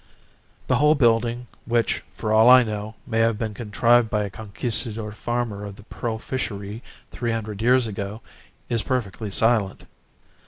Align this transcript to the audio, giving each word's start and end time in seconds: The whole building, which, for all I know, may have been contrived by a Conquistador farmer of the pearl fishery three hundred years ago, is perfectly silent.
The 0.65 0.77
whole 0.77 0.95
building, 0.95 1.45
which, 1.65 2.03
for 2.15 2.33
all 2.33 2.49
I 2.49 2.63
know, 2.63 2.95
may 3.05 3.19
have 3.19 3.37
been 3.37 3.53
contrived 3.53 4.09
by 4.09 4.23
a 4.23 4.31
Conquistador 4.31 5.11
farmer 5.11 5.63
of 5.63 5.75
the 5.75 5.83
pearl 5.83 6.17
fishery 6.17 6.81
three 7.11 7.31
hundred 7.31 7.61
years 7.61 7.85
ago, 7.85 8.21
is 8.67 8.81
perfectly 8.81 9.29
silent. 9.29 9.85